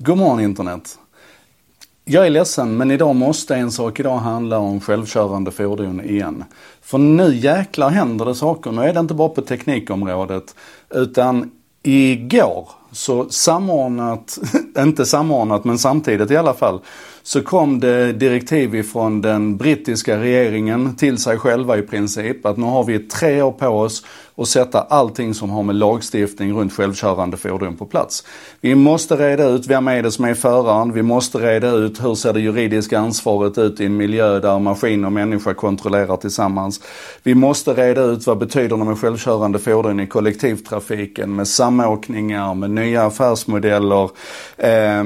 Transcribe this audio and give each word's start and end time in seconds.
God 0.00 0.18
morgon 0.18 0.40
internet. 0.40 0.98
Jag 2.04 2.26
är 2.26 2.30
ledsen 2.30 2.76
men 2.76 2.90
idag 2.90 3.16
måste 3.16 3.56
en 3.56 3.72
sak 3.72 4.00
idag 4.00 4.16
handla 4.18 4.58
om 4.58 4.80
självkörande 4.80 5.50
fordon 5.50 6.00
igen. 6.00 6.44
För 6.82 6.98
nu 6.98 7.36
jäklar 7.36 7.90
händer 7.90 8.24
det 8.24 8.34
saker. 8.34 8.72
Nu 8.72 8.82
är 8.82 8.92
det 8.94 9.00
inte 9.00 9.14
bara 9.14 9.28
på 9.28 9.42
teknikområdet 9.42 10.54
utan 10.90 11.50
igår 11.82 12.68
så 12.92 13.28
samordnat, 13.30 14.38
inte 14.78 15.06
samordnat 15.06 15.64
men 15.64 15.78
samtidigt 15.78 16.30
i 16.30 16.36
alla 16.36 16.54
fall, 16.54 16.80
så 17.22 17.42
kom 17.42 17.80
det 17.80 18.12
direktiv 18.12 18.74
ifrån 18.74 19.20
den 19.20 19.56
brittiska 19.56 20.20
regeringen 20.20 20.96
till 20.96 21.18
sig 21.18 21.38
själva 21.38 21.78
i 21.78 21.82
princip 21.82 22.46
att 22.46 22.56
nu 22.56 22.66
har 22.66 22.84
vi 22.84 22.98
tre 22.98 23.42
år 23.42 23.52
på 23.52 23.66
oss 23.66 24.04
att 24.36 24.48
sätta 24.48 24.80
allting 24.80 25.34
som 25.34 25.50
har 25.50 25.62
med 25.62 25.76
lagstiftning 25.76 26.52
runt 26.52 26.72
självkörande 26.72 27.36
fordon 27.36 27.76
på 27.76 27.86
plats. 27.86 28.24
Vi 28.60 28.74
måste 28.74 29.16
reda 29.16 29.44
ut 29.44 29.66
vem 29.66 29.88
är 29.88 30.02
det 30.02 30.10
som 30.10 30.24
är 30.24 30.34
föraren, 30.34 30.92
vi 30.92 31.02
måste 31.02 31.38
reda 31.38 31.70
ut 31.70 32.04
hur 32.04 32.14
ser 32.14 32.32
det 32.32 32.40
juridiska 32.40 32.98
ansvaret 32.98 33.58
ut 33.58 33.80
i 33.80 33.86
en 33.86 33.96
miljö 33.96 34.40
där 34.40 34.58
maskin 34.58 35.04
och 35.04 35.12
människa 35.12 35.54
kontrollerar 35.54 36.16
tillsammans. 36.16 36.80
Vi 37.22 37.34
måste 37.34 37.72
reda 37.74 38.02
ut 38.02 38.26
vad 38.26 38.38
betyder 38.38 38.76
det 38.76 38.84
med 38.84 38.98
självkörande 38.98 39.58
fordon 39.58 40.00
i 40.00 40.06
kollektivtrafiken, 40.06 41.36
med 41.36 41.48
samåkningar, 41.48 42.54
med 42.54 42.70
nya 42.70 43.02
affärsmodeller, 43.02 44.10
eh, 44.68 45.04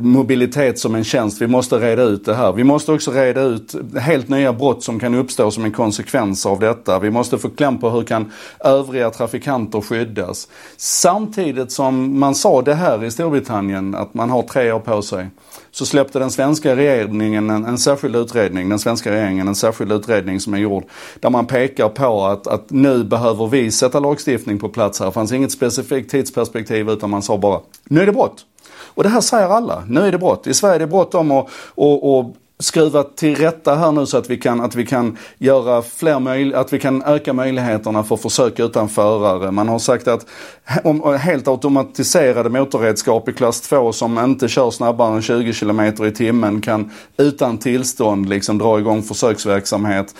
mobilitet 0.00 0.78
som 0.78 0.94
en 0.94 1.04
tjänst. 1.04 1.42
Vi 1.42 1.46
måste 1.46 1.76
reda 1.76 2.02
ut 2.02 2.24
det 2.24 2.34
här. 2.34 2.52
Vi 2.52 2.64
måste 2.64 2.92
också 2.92 3.10
reda 3.10 3.42
ut 3.42 3.74
helt 4.00 4.28
nya 4.28 4.52
brott 4.52 4.82
som 4.82 5.00
kan 5.00 5.14
uppstå 5.14 5.50
som 5.50 5.64
en 5.64 5.72
konsekvens 5.72 6.46
av 6.46 6.60
detta. 6.60 6.98
Vi 6.98 7.10
måste 7.10 7.38
få 7.38 7.48
kläm 7.48 7.78
på 7.78 7.90
hur 7.90 8.02
kan 8.02 8.32
övriga 8.60 9.10
trafikanter 9.10 9.80
skyddas. 9.80 10.48
Samtidigt 10.76 11.72
som 11.72 12.18
man 12.18 12.34
sa 12.34 12.62
det 12.62 12.74
här 12.74 13.04
i 13.04 13.10
Storbritannien, 13.10 13.94
att 13.94 14.14
man 14.14 14.30
har 14.30 14.42
tre 14.42 14.72
år 14.72 14.80
på 14.80 15.02
sig 15.02 15.28
så 15.70 15.86
släppte 15.86 16.18
den 16.18 16.30
svenska 16.30 16.76
regeringen 16.76 17.50
en, 17.50 17.64
en 17.64 17.78
särskild 17.78 18.16
utredning, 18.16 18.68
den 18.68 18.78
svenska 18.78 19.12
regeringen 19.12 19.48
en 19.48 19.54
särskild 19.54 19.92
utredning 19.92 20.40
som 20.40 20.54
är 20.54 20.58
gjord 20.58 20.84
där 21.20 21.30
man 21.30 21.46
pekar 21.46 21.88
på 21.88 22.26
att, 22.26 22.46
att 22.46 22.70
nu 22.70 23.04
behöver 23.04 23.46
vi 23.46 23.70
sätta 23.70 24.00
lagstiftning 24.00 24.58
på 24.58 24.68
plats 24.68 25.00
här. 25.00 25.06
Det 25.06 25.12
fanns 25.12 25.32
inget 25.32 25.52
specifikt 25.52 26.10
tidsperspektiv 26.10 26.90
utan 26.90 27.10
man 27.10 27.22
sa 27.22 27.38
bara, 27.38 27.60
nu 27.84 28.00
är 28.00 28.06
det 28.06 28.12
brott. 28.12 28.44
Och 28.74 29.02
det 29.02 29.08
här 29.08 29.20
säger 29.20 29.48
alla, 29.48 29.82
nu 29.88 30.00
är 30.00 30.12
det 30.12 30.18
brott. 30.18 30.46
I 30.46 30.54
Sverige 30.54 30.74
är 30.74 30.78
det 30.78 30.86
bråttom 30.86 31.30
att 31.30 31.48
och, 31.74 32.18
och 32.18 32.34
skruva 32.60 33.02
till 33.02 33.36
rätta 33.36 33.74
här 33.74 33.92
nu 33.92 34.06
så 34.06 34.16
att 34.18 34.30
vi 34.30 34.36
kan, 34.36 34.60
att 34.60 34.74
vi 34.74 34.86
kan 34.86 35.16
göra 35.38 35.82
fler 35.82 36.54
att 36.56 36.72
vi 36.72 36.78
kan 36.78 37.02
öka 37.02 37.32
möjligheterna 37.32 38.04
för 38.04 38.16
försök 38.16 38.58
utan 38.58 38.88
förare. 38.88 39.50
Man 39.50 39.68
har 39.68 39.78
sagt 39.78 40.08
att 40.08 40.26
om, 40.84 41.18
helt 41.18 41.48
automatiserade 41.48 42.50
motorredskap 42.50 43.28
i 43.28 43.32
klass 43.32 43.60
2 43.60 43.92
som 43.92 44.18
inte 44.18 44.48
kör 44.48 44.70
snabbare 44.70 45.14
än 45.14 45.22
20 45.22 45.52
km 45.52 45.80
i 45.80 46.10
timmen 46.10 46.60
kan 46.60 46.90
utan 47.16 47.58
tillstånd 47.58 48.28
liksom 48.28 48.58
dra 48.58 48.78
igång 48.78 49.02
försöksverksamhet. 49.02 50.14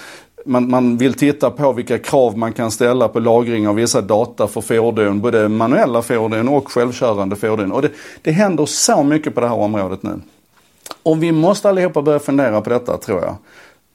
Man, 0.45 0.71
man, 0.71 0.97
vill 0.97 1.15
titta 1.15 1.51
på 1.51 1.73
vilka 1.73 1.99
krav 1.99 2.39
man 2.39 2.53
kan 2.53 2.71
ställa 2.71 3.09
på 3.09 3.21
lagring 3.21 3.69
av 3.69 3.75
vissa 3.75 4.01
data 4.01 4.47
för 4.47 4.61
fordon, 4.61 5.21
både 5.21 5.49
manuella 5.49 6.03
fordon 6.03 6.49
och 6.49 6.73
självkörande 6.73 7.37
fordon. 7.37 7.73
Och 7.73 7.83
det, 7.83 7.91
det 8.23 8.31
händer 8.31 8.67
så 8.67 9.03
mycket 9.03 9.35
på 9.35 9.41
det 9.41 9.49
här 9.49 9.57
området 9.57 10.03
nu. 10.03 10.21
Och 11.03 11.23
vi 11.23 11.33
måste 11.33 11.69
allihopa 11.69 12.03
börja 12.03 12.19
fundera 12.19 12.61
på 12.61 12.71
detta 12.71 12.97
tror 12.97 13.21
jag. 13.21 13.37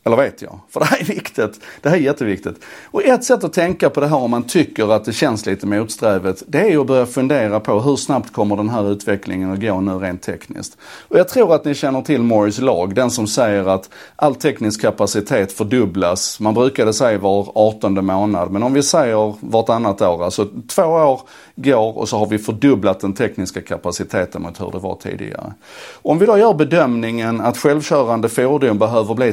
Eller 0.06 0.18
vet 0.18 0.42
jag. 0.42 0.60
För 0.70 0.80
det 0.80 0.86
här 0.86 1.00
är 1.00 1.06
viktigt. 1.06 1.60
Det 1.82 1.90
här 1.90 1.96
är 1.96 2.02
jätteviktigt. 2.02 2.56
Och 2.92 3.04
ett 3.04 3.24
sätt 3.24 3.44
att 3.44 3.54
tänka 3.54 3.90
på 3.90 4.00
det 4.00 4.08
här 4.08 4.18
om 4.18 4.32
man 4.32 4.44
tycker 4.44 4.94
att 4.96 5.06
det 5.06 5.14
känns 5.14 5.46
lite 5.46 5.68
motsträvigt. 5.68 6.44
Det 6.48 6.74
är 6.74 6.80
att 6.80 6.88
börja 6.88 7.06
fundera 7.06 7.60
på 7.60 7.80
hur 7.80 7.96
snabbt 7.96 8.34
kommer 8.34 8.56
den 8.56 8.70
här 8.70 8.92
utvecklingen 8.92 9.52
att 9.52 9.62
gå 9.62 9.82
nu 9.82 9.92
rent 9.92 10.22
tekniskt. 10.22 10.78
Och 11.08 11.20
jag 11.20 11.28
tror 11.28 11.56
att 11.56 11.66
ni 11.66 11.76
känner 11.76 12.02
till 12.02 12.22
Morris 12.22 12.60
lag. 12.60 12.96
Den 12.96 13.12
som 13.12 13.28
säger 13.28 13.68
att 13.68 13.90
all 14.16 14.36
teknisk 14.36 14.82
kapacitet 14.82 15.54
fördubblas. 15.54 16.40
Man 16.40 16.54
brukade 16.54 16.94
säga 16.94 17.18
var 17.18 17.52
18 17.56 18.06
månad. 18.06 18.52
Men 18.52 18.64
om 18.64 18.74
vi 18.74 18.84
säger 18.84 19.36
vartannat 19.40 20.02
år. 20.02 20.24
Alltså 20.24 20.48
två 20.68 20.84
år 20.84 21.22
går 21.56 21.98
och 21.98 22.10
så 22.10 22.18
har 22.18 22.26
vi 22.26 22.40
fördubblat 22.40 23.00
den 23.00 23.14
tekniska 23.14 23.62
kapaciteten 23.62 24.42
mot 24.42 24.62
hur 24.62 24.72
det 24.72 24.80
var 24.80 24.96
tidigare. 24.96 25.54
Om 26.02 26.20
vi 26.20 26.26
då 26.26 26.38
gör 26.38 26.54
bedömningen 26.54 27.42
att 27.42 27.58
självkörande 27.58 28.30
fordon 28.30 28.80
behöver 28.80 29.16
bli 29.16 29.32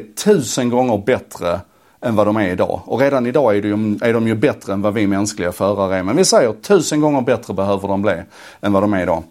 tusen 0.61 0.71
gånger 0.71 0.99
bättre 1.07 1.61
än 2.03 2.17
vad 2.17 2.27
de 2.27 2.37
är 2.37 2.49
idag. 2.49 2.81
Och 2.85 3.01
redan 3.01 3.27
idag 3.27 3.57
är, 3.57 3.63
ju, 3.63 3.99
är 4.03 4.13
de 4.13 4.29
ju 4.29 4.35
bättre 4.35 4.73
än 4.73 4.83
vad 4.83 4.95
vi 4.95 5.07
mänskliga 5.07 5.53
förare 5.53 5.97
är. 5.97 6.03
Men 6.03 6.17
vi 6.17 6.25
säger 6.25 6.53
tusen 6.53 7.01
gånger 7.01 7.21
bättre 7.21 7.55
behöver 7.55 7.89
de 7.89 8.03
bli 8.03 8.15
än 8.61 8.73
vad 8.73 8.83
de 8.83 8.95
är 8.95 9.03
idag. 9.03 9.23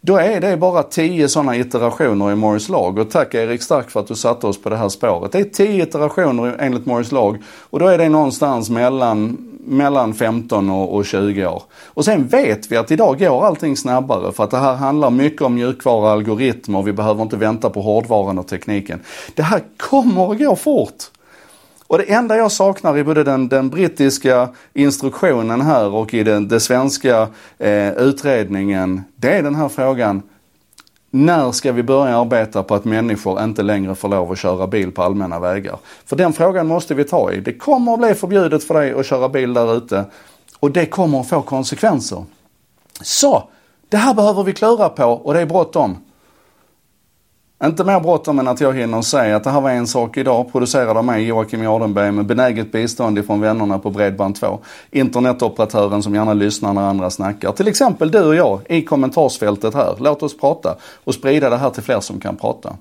Då 0.00 0.16
är 0.16 0.40
det 0.40 0.56
bara 0.56 0.82
tio 0.82 1.28
sådana 1.28 1.56
iterationer 1.56 2.32
i 2.32 2.34
Morris 2.34 2.68
lag. 2.68 2.98
Och 2.98 3.10
tack 3.10 3.34
Erik 3.34 3.62
Stark 3.62 3.90
för 3.90 4.00
att 4.00 4.06
du 4.06 4.14
satte 4.14 4.46
oss 4.46 4.62
på 4.62 4.68
det 4.68 4.76
här 4.76 4.88
spåret. 4.88 5.32
Det 5.32 5.38
är 5.38 5.44
tio 5.44 5.82
iterationer 5.82 6.56
enligt 6.58 6.86
Morris 6.86 7.12
lag. 7.12 7.42
Och 7.70 7.78
då 7.78 7.86
är 7.86 7.98
det 7.98 8.08
någonstans 8.08 8.70
mellan 8.70 9.38
mellan 9.66 10.14
15 10.14 10.70
och, 10.70 10.94
och 10.94 11.06
20 11.06 11.46
år. 11.46 11.62
Och 11.84 12.04
sen 12.04 12.26
vet 12.26 12.72
vi 12.72 12.76
att 12.76 12.90
idag 12.90 13.18
går 13.18 13.46
allting 13.46 13.76
snabbare 13.76 14.32
för 14.32 14.44
att 14.44 14.50
det 14.50 14.58
här 14.58 14.74
handlar 14.74 15.10
mycket 15.10 15.42
om 15.42 15.54
mjukvara 15.54 16.04
och 16.06 16.10
algoritmer. 16.10 16.82
Vi 16.82 16.92
behöver 16.92 17.22
inte 17.22 17.36
vänta 17.36 17.70
på 17.70 17.80
hårdvaran 17.80 18.38
och 18.38 18.46
tekniken. 18.46 19.00
Det 19.34 19.42
här 19.42 19.62
kommer 19.76 20.32
att 20.32 20.38
gå 20.38 20.56
fort. 20.56 21.04
Och 21.86 21.98
det 21.98 22.12
enda 22.12 22.36
jag 22.36 22.52
saknar 22.52 22.98
i 22.98 23.04
både 23.04 23.24
den, 23.24 23.48
den 23.48 23.68
brittiska 23.68 24.48
instruktionen 24.74 25.60
här 25.60 25.94
och 25.94 26.14
i 26.14 26.22
den, 26.22 26.48
den 26.48 26.60
svenska 26.60 27.28
eh, 27.58 27.92
utredningen, 27.92 29.02
det 29.16 29.32
är 29.32 29.42
den 29.42 29.54
här 29.54 29.68
frågan 29.68 30.22
när 31.24 31.52
ska 31.52 31.72
vi 31.72 31.82
börja 31.82 32.18
arbeta 32.18 32.62
på 32.62 32.74
att 32.74 32.84
människor 32.84 33.42
inte 33.42 33.62
längre 33.62 33.94
får 33.94 34.08
lov 34.08 34.32
att 34.32 34.38
köra 34.38 34.66
bil 34.66 34.92
på 34.92 35.02
allmänna 35.02 35.38
vägar? 35.38 35.78
För 36.04 36.16
den 36.16 36.32
frågan 36.32 36.66
måste 36.66 36.94
vi 36.94 37.04
ta 37.04 37.32
i. 37.32 37.40
Det 37.40 37.52
kommer 37.52 37.92
att 37.92 37.98
bli 37.98 38.14
förbjudet 38.14 38.64
för 38.64 38.74
dig 38.74 38.92
att 38.92 39.06
köra 39.06 39.28
bil 39.28 39.54
där 39.54 39.76
ute 39.76 40.04
och 40.58 40.70
det 40.70 40.86
kommer 40.86 41.20
att 41.20 41.28
få 41.28 41.42
konsekvenser. 41.42 42.24
Så, 43.02 43.48
det 43.88 43.96
här 43.96 44.14
behöver 44.14 44.42
vi 44.42 44.52
klura 44.52 44.88
på 44.88 45.04
och 45.04 45.34
det 45.34 45.40
är 45.40 45.46
bråttom. 45.46 45.96
Inte 47.66 47.84
mer 47.84 48.00
bråttom 48.00 48.38
än 48.38 48.48
att 48.48 48.60
jag 48.60 48.74
hinner 48.74 49.02
säga 49.02 49.36
att 49.36 49.44
det 49.44 49.50
här 49.50 49.60
var 49.60 49.70
en 49.70 49.86
sak 49.86 50.16
idag, 50.16 50.52
producerad 50.52 50.96
av 50.96 51.04
mig 51.04 51.24
Joakim 51.24 51.62
Jardenberg 51.62 52.12
med 52.12 52.26
benäget 52.26 52.72
bistånd 52.72 53.18
ifrån 53.18 53.40
vännerna 53.40 53.78
på 53.78 53.90
Bredband2. 53.90 54.58
Internetoperatören 54.90 56.02
som 56.02 56.14
gärna 56.14 56.34
lyssnar 56.34 56.72
när 56.72 56.82
andra 56.82 57.10
snackar. 57.10 57.52
Till 57.52 57.68
exempel 57.68 58.10
du 58.10 58.24
och 58.24 58.34
jag 58.34 58.60
i 58.68 58.82
kommentarsfältet 58.82 59.74
här. 59.74 59.94
Låt 59.98 60.22
oss 60.22 60.38
prata 60.38 60.76
och 61.04 61.14
sprida 61.14 61.50
det 61.50 61.56
här 61.56 61.70
till 61.70 61.82
fler 61.82 62.00
som 62.00 62.20
kan 62.20 62.36
prata. 62.36 62.76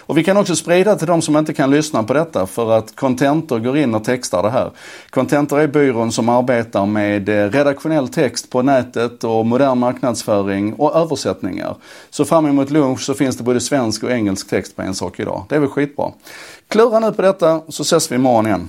Och 0.00 0.18
vi 0.18 0.24
kan 0.24 0.36
också 0.36 0.56
sprida 0.56 0.96
till 0.96 1.06
de 1.06 1.22
som 1.22 1.36
inte 1.36 1.54
kan 1.54 1.70
lyssna 1.70 2.02
på 2.02 2.12
detta 2.12 2.46
för 2.46 2.78
att 2.78 2.96
Contentor 2.96 3.58
går 3.58 3.78
in 3.78 3.94
och 3.94 4.04
textar 4.04 4.42
det 4.42 4.50
här. 4.50 4.70
Contentor 5.10 5.60
är 5.60 5.66
byrån 5.66 6.12
som 6.12 6.28
arbetar 6.28 6.86
med 6.86 7.28
eh, 7.28 7.50
redaktionell 7.50 8.08
text 8.08 8.50
på 8.50 8.62
nätet 8.62 9.24
och 9.24 9.46
modern 9.46 9.78
marknadsföring 9.78 10.74
och 10.74 10.96
översättningar. 10.96 11.76
Så 12.10 12.24
fram 12.24 12.46
emot 12.46 12.70
lunch 12.70 13.00
så 13.00 13.14
finns 13.14 13.36
det 13.36 13.42
både 13.42 13.60
svensk 13.60 14.02
och 14.02 14.10
engelsk 14.10 14.50
text 14.50 14.76
på 14.76 14.82
en 14.82 14.94
sak 14.94 15.20
idag. 15.20 15.44
Det 15.48 15.54
är 15.54 15.60
väl 15.60 15.68
skitbra. 15.68 16.12
Klura 16.68 16.98
nu 16.98 17.12
på 17.12 17.22
detta 17.22 17.60
så 17.68 17.82
ses 17.82 18.12
vi 18.12 18.14
imorgon 18.14 18.46
igen. 18.46 18.68